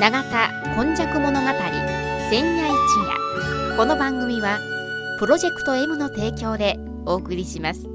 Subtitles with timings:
[0.00, 1.46] 永田今昔物語
[2.30, 3.76] 千夜一夜。
[3.76, 4.58] この番組は
[5.18, 7.86] プロジェクト M の提供でお送りします。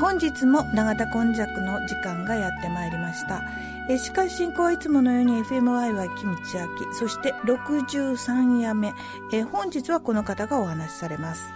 [0.00, 3.44] 本日も永田今昔の時間がやってまいりました。
[3.88, 8.92] え司会進行はいつものように FMY はキムチ焼きそして63夜目。
[9.32, 11.52] え本日はこの方がお話しされます。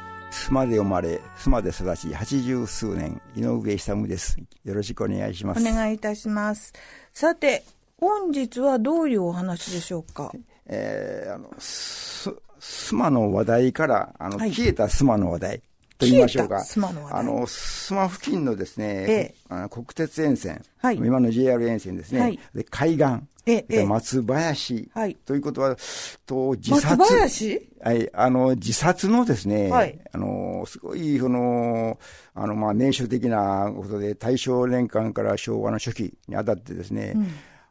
[0.48, 4.38] 須磨で生まれ、須磨で育ち、八十数年、井上勇です。
[4.64, 5.60] よろしくお願いします。
[5.60, 6.72] お願いいたします。
[7.12, 7.64] さて、
[8.00, 10.32] 本日はどういうお話でしょうか？
[10.64, 15.62] えー、あの、す、須磨の話題から、あの、はい、消えた須磨の話題。
[15.98, 16.64] と言いましょうか。
[17.10, 23.20] あの、須磨付近のですね、ええ、国鉄沿線、はい、今の JR 沿線ですね、はい、で海岸、
[23.50, 25.76] ええ、松林、はい、ということは、
[26.26, 26.96] と、自殺。
[26.96, 27.68] 松林？
[27.82, 31.98] はい、あの、自殺のですね、はい、あの、すごい、その、
[32.34, 37.26] あの、まあ、名所的なことで、大正年間から昭和の初期にあたってですね、うん。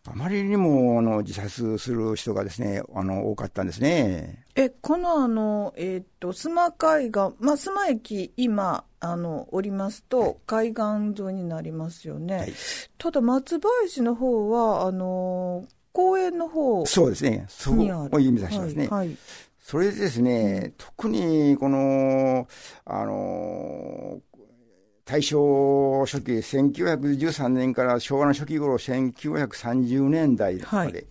[0.09, 4.45] あまりにもあの自殺する人がですねあの多かったんですね。
[4.55, 12.53] えこのあの、えー、っと須磨海岸、まあ、須磨駅、今あのおりますと、海岸沿いになりますよね、はい、
[12.97, 15.65] ただ、松林の方はあの
[15.97, 17.77] 公園の方そうですね、そこ
[18.11, 18.87] を指さしますね。
[18.87, 19.17] はいはい。
[19.59, 22.47] それでですね、うん、特にこの、
[22.85, 24.21] あの
[25.05, 31.05] 大正初期、1913年から昭和の初期頃、1930年代まで、はい、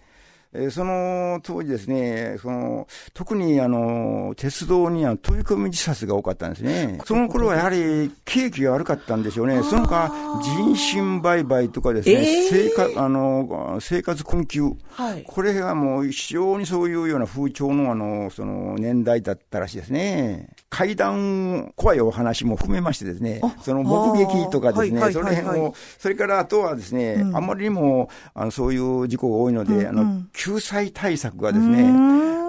[0.59, 6.99] えその当時ですね、その特にあの鉄道には飛び込み自殺が多かったんですね。
[7.05, 9.63] その頃はやはり景気が悪かったんでしょうね。
[9.63, 10.11] その他、
[10.43, 15.25] 人身売買とかですね、えー、生活、あの、生活困窮、はい。
[15.27, 20.49] これがもう非常にそういうような風潮のあの、その年代だったらしいですね。
[20.71, 31.83] 階段、怖いお話も含めましてですね、その目撃とかですね、その辺を、それからあとはですね、うん、あまりにもあのそういう事故が多いので、うんうん、あの、救済対策がですね、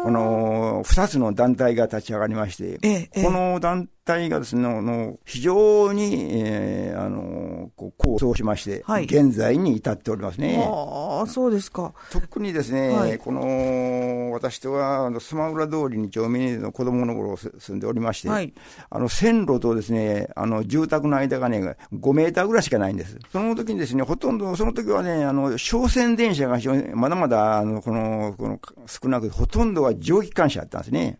[0.07, 10.65] この二つの団体が立ち上がりまして、ええ、この団体がですね、の非常に、えー、あの、こう構想しまして、はい、現在に至っておりますね。
[10.65, 11.93] ああ、そうですか。
[12.09, 18.53] 特にですね、はい、この、私とは、あの、スマウラ通りに町民の子供の頃住んでおりまして、はい、
[18.89, 23.19] あの、線路とですね、あの、住宅の間がね、5メーターぐらいしかないんです。
[23.33, 31.19] その時にですね、ほとんど、その時はね、あの、商船電車が非常に、まだまだ、あの、この、この、少なく、ほとんどは蒸気機関車だったんですね。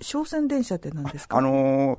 [0.00, 1.38] 商船電車って何ですか？
[1.38, 1.98] あの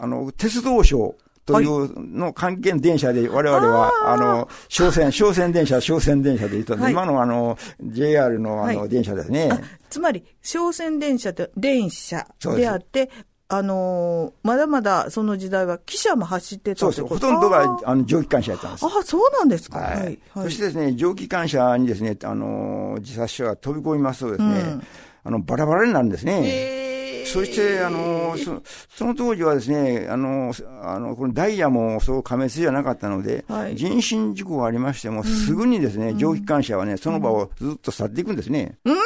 [0.00, 9.50] あの、鉄道省というの関係の電車で、我々は、あの、商船、商船電車、商船電車で言うと、はい、今のあの、JR のあの、電車ですね。
[9.88, 13.10] つまり、商船電車と電車であって、
[13.48, 17.04] あのー、まだまだその時代は汽車も走ってたそうです。
[17.04, 18.84] ほとんどがあの蒸気機関車やったんです。
[18.84, 19.78] ああ、そうなんですか。
[19.78, 19.98] はい。
[20.00, 24.82] はい、そしてですね、蒸気機関車にですね、あのー、自殺者が飛び込みますとですね、うん、
[25.26, 26.40] あの、バラバラになるんですね。
[26.44, 38.78] えー、そして、あのそ、その当時はですね、あの、あの、このダイヤもそう過滅じゃなかったので、はい、人身事故がありましても、すぐにですね、うん、蒸気機関車はね、その場をずっと去っていくんですね。
[38.84, 38.96] うん、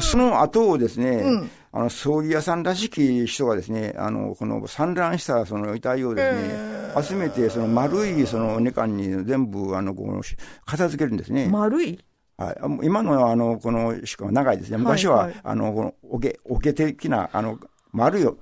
[0.00, 1.50] その後をですね、うん。
[1.72, 10.20] あの、葬儀屋さんらしき人がですね、あの、この散乱したその遺体をですね、集めて、その丸いその根幹に全部、あの、この、
[10.66, 11.48] 片付けるんですね。
[11.48, 11.98] 丸い？
[12.40, 14.78] はい、今のあの、この、しかも長いですね。
[14.78, 17.58] 昔は、はいはい、あの、この、おけ、おけ的な、あの、
[17.92, 18.36] 丸よ。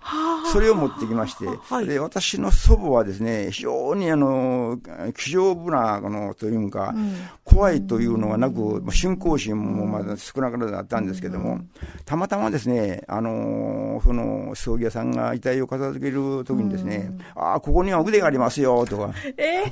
[0.52, 4.78] それを持ってきまして、はい、で、私の祖母はですね、非常にあの、
[5.16, 11.70] 気丈部な、この、というか、うん、怖いというのがなく、信仰心もまだ少なからずあったんですけども、うん、
[12.04, 19.12] たまたまですね、あの、その、葬儀屋さんが遺体を片付けるときにですね、うん、ああ、ここには腕がありますよ、とか。
[19.36, 19.64] え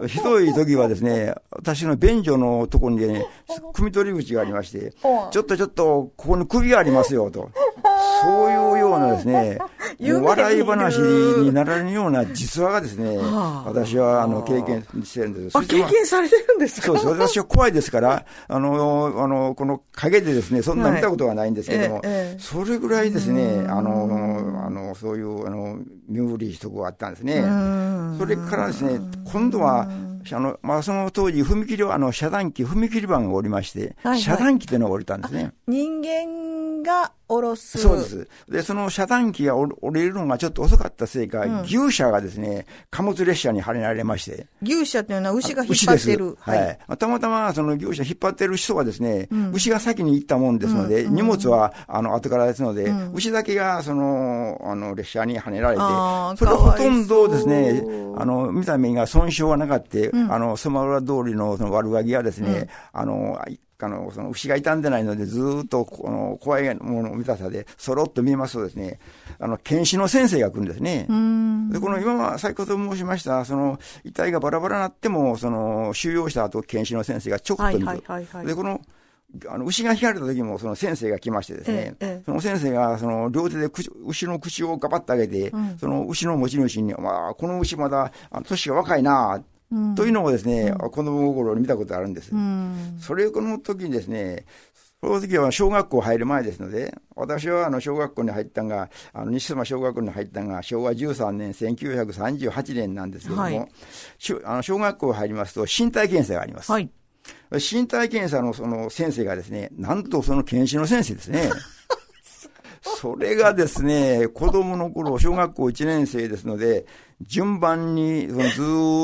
[0.00, 3.26] ー、 ひどい時はですね、私の便所のところにね、
[3.74, 4.92] 汲み取り口がありまして、
[5.30, 7.50] ちょっとちょっと、ここに首がありますよ、と。
[8.22, 9.58] そういうようなですね、
[10.00, 13.16] 笑い話になられるような実話がですね、
[13.64, 15.56] 私はあの経験してるんです。
[15.58, 16.86] あ、経験されてるんですか？
[16.86, 17.06] そうです。
[17.30, 22.02] 私は怖いですから、あの、あの、この陰でですね、そんな見たことはないんですけども、はい。
[22.04, 25.78] ええ、それぐらいですね、あの、あの、そういう、あの、
[26.08, 27.42] 身振り一言あったんですね。
[28.18, 29.00] それからですね、
[29.32, 29.88] 今度は、
[30.32, 35.52] あの、まあ、その当時、踏切は、あの、遮断機、踏切板がおりまして、はいはい、遮断機というのが降りたんですね。
[35.66, 36.06] 人間
[36.82, 37.78] が下ろす。
[37.78, 38.28] そうです。
[38.48, 44.46] で、その遮断機が降りるのがちょっと遅かったせいか、うん、牛舎がですね、貨物列車にはねられまして。
[44.62, 46.36] 牛舎っていうのは牛が引っ張ってる。
[46.40, 46.78] はい。
[46.98, 55.82] たまたま、その牛舎引っ張ってる人がですね、うん、牛が先に行ったもんですので、うん、荷物は、あの、後からですので、牛だけが、その、あの、列車にはねられて、
[56.38, 57.82] それほとんどですね、
[58.16, 63.38] あの、見た目が損傷はなかった、うん、あの、スマウラ通りのその悪ガギはですね、うん、あの、
[63.86, 68.98] あの、その牛が傷んでないので、ずっと、この、怖いもの見たさで、そろっと見えますとですね、
[69.38, 71.06] あの、検視の先生が来るんですね。
[71.70, 77.86] で、この、今は、先ほど申しました、その、遺体がバラバラになっても、その、収容した後、検視の先生がちょっと見る。
[77.86, 78.80] はいはいはいはい、で、この、
[79.48, 83.70] あの牛が引かれた時も、その先生が来ましてですね、ええ、その先生が、その両手で
[84.04, 88.12] 牛の口をガバッと上げて、うん、その牛の持ち主に、まあ、この牛まだ、
[88.44, 89.44] 年が若いな、うん、
[89.96, 92.32] というのをですね、うん、子供心に見たことあるんです。
[93.00, 94.44] それこの時にですね、
[95.00, 103.68] その時は小学校入る前ですので、私はあの小学校に入ったのが、あの西島小学校に入ったのが昭和13年、1938年なんですけれども、はい、
[104.44, 106.70] あの小学校入りますと身体検査があります。
[106.70, 106.90] はい
[107.52, 111.50] 身体検査のその先生がですね、なんとその検視の先生ですね。
[112.82, 116.84] それがですね、子供の頃、小学校1年生ですので、
[117.26, 118.42] 順番にその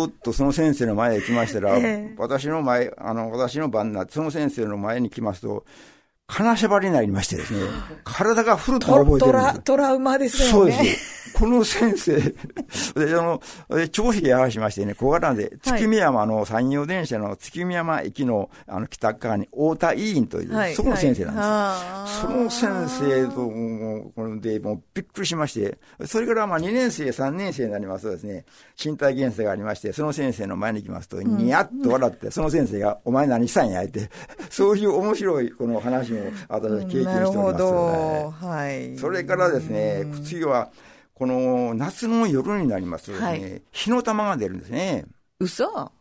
[0.09, 5.65] ずっとその先生の前へ来ましたら、えー、私の前、あの、私の番になって、その先生の前に来ますと、
[6.29, 7.61] 金縛りになりましてですね、
[8.05, 10.51] 体がフルと覚えてるんですトラウマですね。
[10.51, 11.19] そうです。
[11.39, 12.17] この先生、
[12.97, 13.41] で、あの、
[13.91, 22.21] 調子で合わしましてね、小柄で、月見山の山陽電車の月見山駅のあの北側に太田委員という、はい、そこの先生なんです。
[22.21, 28.45] その先生と、もう、で、もうびっくりしまして、それからまあ2年生、3年生になりますとですね、
[28.83, 34.11] 身体検査がありまして、その先生の前に行きますと、にやっと笑って、その先生が、お前何したんやって、
[34.51, 38.99] そういう面白いこの話も私経験しております、ね、はい。
[38.99, 40.71] それからですね、次は、
[41.15, 45.05] この夏の夜になりますとですね、はい、火の玉が出るんですね。
[45.41, 45.93] 嘘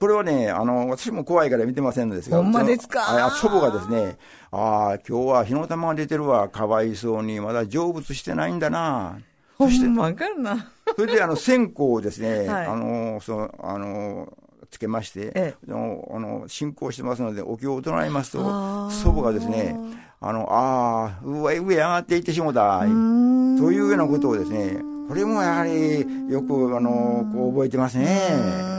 [0.00, 2.36] これはね、あの、私も怖いから見てませんのですが。
[2.36, 3.26] ほんまですか？
[3.26, 4.16] あ祖母がですね、
[4.52, 9.18] ああ、今日は火の玉が出てるわ、かわいそうに、まだ成仏してないんだな。
[9.56, 10.70] ほんまかな。
[10.96, 14.32] それで、あの、線香をですね、 はい、あの、そう、あの、
[14.70, 19.76] つけまして、ええ、あの進行してますので、お経を唱えますと、祖母がですね、
[20.20, 24.78] あの、ああ、上、上上がっていってしもた、というようなことをですね、
[25.08, 26.00] これもやはり
[26.30, 28.78] よく、あの、こう覚えてますね。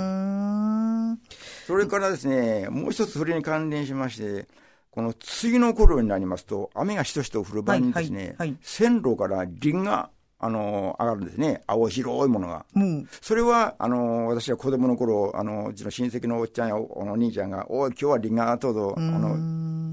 [1.65, 4.47] それからですね、もう一つそれに関連しまして、
[4.91, 10.09] この次の頃になりますと、雨がしとしと降る場にですね、はいはいはい、線路から輪が
[10.41, 11.61] あの、上がるんですね。
[11.67, 12.65] 青白いものが。
[12.75, 19.35] うん、それは、あの、私は子供の頃、あの、うちの親戚のおっちゃんやお兄ちゃんが、おい、今日はリンガートド、あの、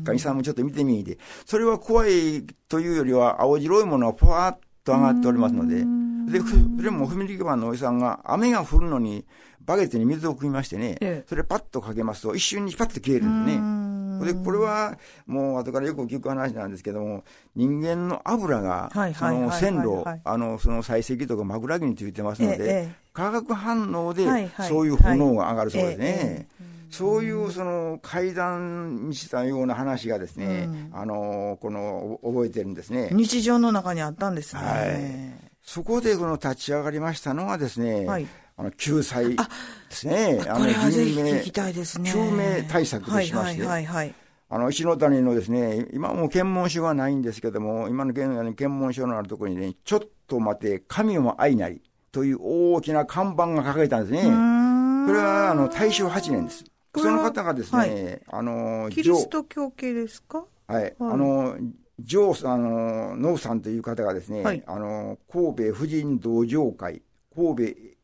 [0.04, 1.19] ガニさんもちょっと見てみて。
[1.44, 5.84] それは怖いというよりは、青白いものがぽわっと上がっておりますので、
[6.31, 9.26] で、それも踏切番のおじさんが、雨が降るのに、
[9.60, 13.86] バゲットに水を汲みましてね、ええ、それパッとかけますと、一瞬にパッと消えるんですね。
[14.24, 17.24] で、これは、もう後からよく聞く話なんですけども、
[17.54, 26.48] 人間の油が、その線路、あの、その採石とか枕木についてますので、化学反応で、そういう炎が上がるそうですね。
[26.90, 33.10] そういうその階段にしたような話がですね、あの、この、覚えてるんですね。
[33.12, 34.62] 日常の中にあったんですね。
[34.62, 35.46] はい。
[35.62, 38.26] そこでこの立ち上がりましたのがですね、はい、
[38.58, 39.43] あの救済で
[39.91, 40.41] すね。
[40.49, 44.14] あの、人命、救命対策としまして、はいはいはい、
[44.49, 51.82] あの、石の谷のですね、今も検問所はないんですけども、今の現在の検問所のあるところにね、ちょっと待て、神も愛なり
[52.12, 54.23] という大きな看板が掲げたんですね。
[54.23, 56.64] これは、あの、大正8年です。
[56.97, 60.47] その方がですね、はい、あの、キリスト教系ですか？
[60.66, 60.83] はい。
[60.83, 61.57] はい、あの、
[62.00, 67.02] ジョー、あの、ノウさんという方がですね、はい、あの、神戸婦人道場会、
[67.35, 67.96] 神戸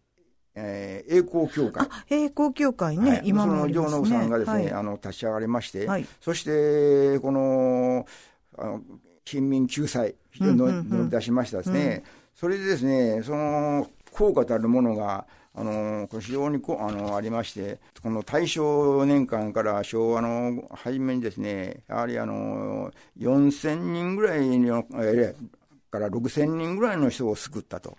[0.54, 1.88] えー、栄光協会。
[2.10, 8.06] 栄光協会ね、はい、今も、ね、その上野さんがですね、はい、あの、立ち上がりまして、はい、そして、この、
[8.58, 8.82] あの、
[9.24, 11.88] 貧民救済、の、乗り出しましたですね、うん。
[11.88, 12.02] うん、
[12.34, 25.34] それでですね、その、効果たるものが、あの、非常にこあのありまして、この大正年間から昭和の初めにですね、やはりあの、4000人ぐらいの、え
[25.92, 27.98] から6000人ぐらいの人を救ったと。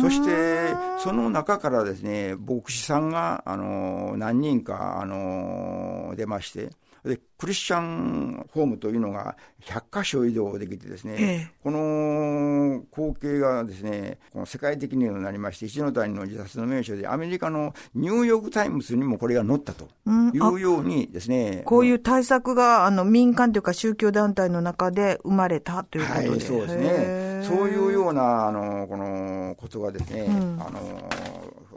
[0.00, 6.70] そして、その中からですね、牧師さんが、あの、何人か、あの、出まして、
[7.04, 19.88] で、クリスチャンホームというのが100箇所以上できてですね、ええ、この光景がですね、この世界的になりまして、一の谷の自殺の名所で、アメリカのニューヨークタイムズにもこれが載ったと
[20.32, 21.58] いうようにですね。
[21.58, 27.42] うん、こういう対策が、あの、民間というか宗教団体の中で生まれたということで、はい、そうですね。
[27.44, 31.10] そういうような、あの、このことがですね、うん、あの、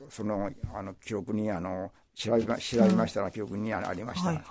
[0.10, 4.44] その、あの、記録に、あの、調べま調べましたら記憶にありました。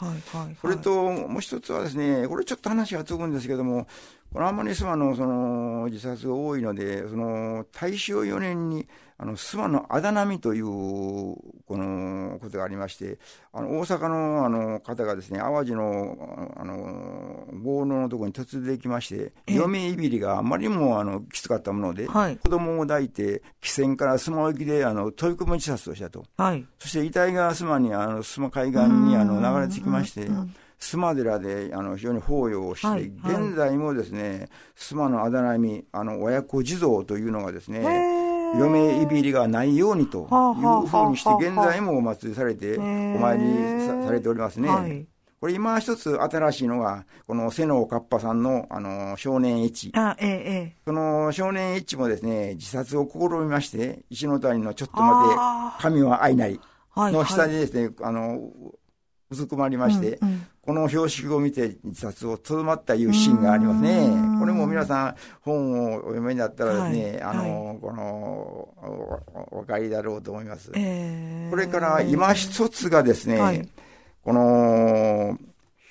[0.62, 3.88] それと、もう一つはですね、これちょっと話がつくんですけども、
[4.36, 11.38] このアンマニスマのその自殺が多いので、その大正4年にあの諏訪のあだなみというこ
[11.70, 13.18] のことがありまして、
[13.54, 30.28] あの大阪のあの方がですね、淡路のあの豪農のところに突然きまして、嫁いびりがあまりにもあのきつかったもので、はい、子供を抱いて、汽船から須磨沖であの飛び込む自殺をしたと、はい、そして遺体が須磨にあの須磨海岸にあの流れ着きまして、
[30.80, 37.82] 須磨寺であの非常に法要をして、はいはい、現在もですね、須磨のあだなみ、あの親子地蔵というのがですね、
[38.58, 44.68] 嫁いびりがないようにというふうにして、現在もお祭りされて、お参りされておりますね。
[44.68, 45.06] はい、
[45.40, 49.92] これ今一つ新しいのが、この瀬能かっぱさんの、あの、少年一。
[49.94, 50.76] あ、ええ。
[50.84, 56.60] その少年一もですね、自殺を試みまして、石の谷のちょっと待て、神は愛なり
[56.96, 58.50] の下でですね、はいはい、あの、
[59.30, 64.08] うずくまりまして、うんうん、この標識を見て自殺をとどまったいうシーンがありますね。
[64.38, 68.04] これも皆さん本をお読みになったらですね、はい、あの、はい、この、
[69.50, 70.70] お分かりだろうと思います。
[70.74, 73.68] えー、これから今一つがですね、はい、
[74.22, 75.38] この、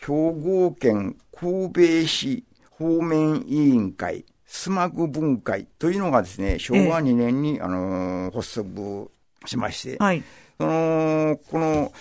[0.01, 2.44] 兵庫県神戸市
[2.77, 9.12] 方面委員会、スマグ分会というのがですね、昭和2年に、えー、あの、発足
[9.46, 10.24] しまして、はい、
[10.58, 11.92] その、この、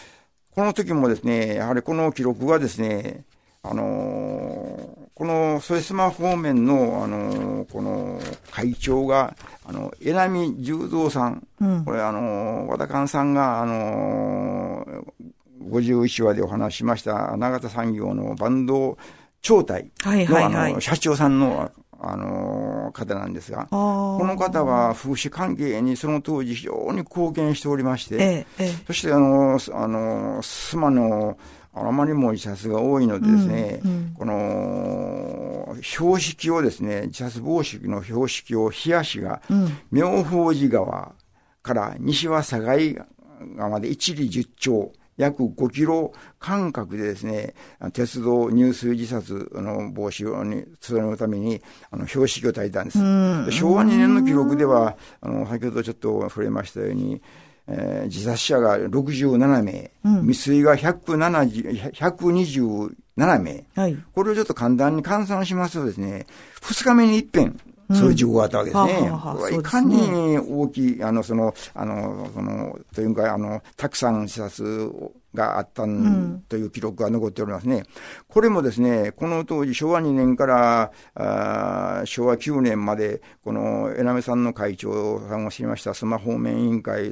[0.55, 3.25] この時もですね、やはりこの記録がですね、
[3.65, 8.21] あのー、この添島方面の、あのー、この
[8.53, 9.35] 会長が、
[9.65, 18.97] あの、江波十三さん、うん、これあのー、和田勘さんが、あのー、51話でお話ししました永田産業のバンド
[19.41, 21.73] 長隊の、はいはいはい、あの社長さんの
[22.07, 31.39] あの方なんですが、この方は風刺関係にその当時非常に貢献しておりまして、ええ、そしてあの、あの、スマの、
[31.77, 41.13] あまりも自殺が多いのでですね、うんうん、この、標識をですね、自殺防止の標識を冷やしが、うん、妙法寺川
[41.63, 42.61] から西は境
[43.57, 47.55] 川まで一里十丁、約5キロ間隔でですね、
[47.93, 52.99] 鉄道入水自殺の防止をに努めるために、あの、標識を焚いたんです。
[53.53, 57.23] 昭和2年の記録では、あの、先ほどちょっと触れましたように、
[57.67, 66.27] えー、自殺者が67名、うん、未遂が127名、はい、これをちょっと簡単に換算しますとですね、
[66.61, 67.59] 2日目に一遍、
[67.93, 69.11] そういう事故があったわけですね。
[69.11, 74.91] これはいかに大きい、あの、その、あの、その、というか、あの、たくさん自殺
[75.35, 77.85] があったん、という記録が残っておりますね。
[78.29, 87.11] これもですね、この当時、昭和2年からあ昭和9年まで、この、江波さんの会長さんを知りましたスマホ面委員会、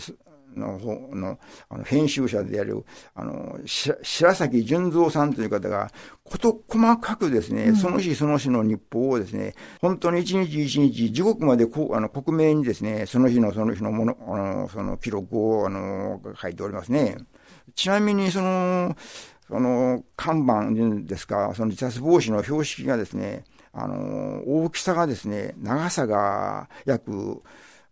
[0.57, 5.91] の方のあの編集者である、あの、白崎淳三さんという方が、
[6.25, 17.17] こと細かくですね、うん、その日その日の日報をですね、本当に一日一日、時刻までこあの克明にですね、その日のその日のもの、あの、その記録を、あの、書いておりますね。
[17.75, 18.97] ちなみに、その、
[19.49, 27.43] その、看板ですか、その自殺防止の標識がですね、あの、大きさがですね、長さが約、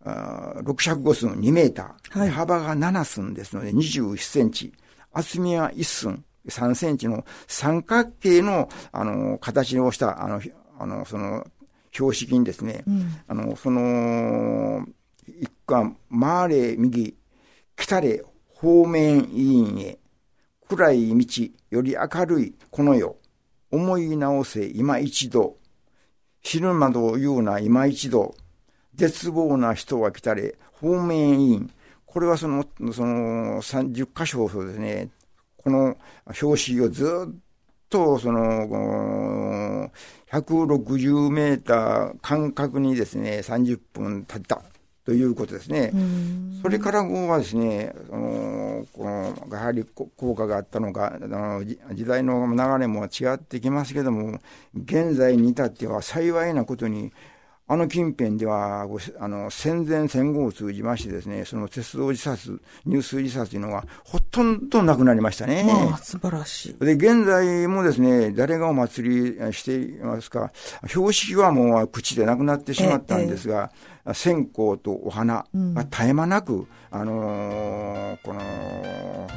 [0.04, 4.72] 6尺5寸2メーター、はい、幅が7寸ですので21センチ、
[5.12, 6.24] 厚みは1寸。
[6.48, 10.40] 3センチの三角形の、あの、形をした、あの、
[10.78, 11.46] あの、その、
[11.92, 14.86] 標識にですね、うん、あの、その、
[15.26, 17.16] 一貫、回れ右、
[17.76, 19.98] 来たれ方面委員へ、
[20.68, 23.16] 暗い道より明るいこの世、
[23.70, 25.56] 思い直せ今一度、
[26.42, 28.34] 死ぬまど言うな今一度、
[29.00, 31.70] 絶望な人は来たれ、方面委員。
[32.04, 35.08] これはその、その30箇所をですね、
[35.56, 35.96] この
[36.42, 37.34] 表紙をずっ
[37.88, 39.90] と、その、
[40.30, 44.62] 160メーター間隔にですね、30分経った
[45.06, 45.92] ということですね。
[46.60, 54.40] それから後はですね、あのこのやはり効果があったのか、あの時代の流れも違ってきますけども、
[54.74, 57.12] 現在に至っては幸いなことに、
[57.72, 58.84] あの近辺では、
[59.20, 65.64] あの、戦前戦後を通じましてですね、その鉄道自殺、入水自殺というのがほとんどなくなりましたね。
[65.92, 66.84] ああ、素晴らしい。
[66.84, 70.50] で、現在もですね、誰がお祭りしていますか、
[70.88, 73.70] 標識はもう口でなくなってしまったんですが、
[74.04, 78.40] ええ、線香とお花が絶え間なく、うん、あのー、この、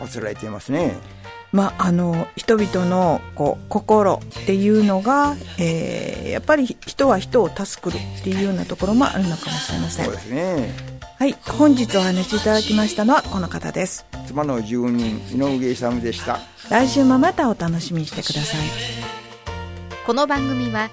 [0.08, 0.96] 祀られていますね。
[1.54, 10.06] まあ、あの人々のこう心っていうのが、えー、やっぱり人は人を助くるっていうようなところもあるのかもしれません。
[10.06, 10.74] そうですね
[11.20, 18.60] はい本日お話しいただきましたのはこの方です妻の住人井上勇でした来週もまたお楽しみにしてください
[20.06, 20.90] この番組は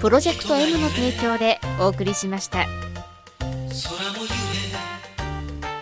[0.00, 2.83] プロジェクト M の提供でお送りしました。